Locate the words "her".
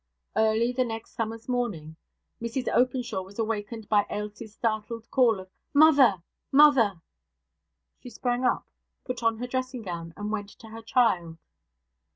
9.37-9.45, 10.69-10.81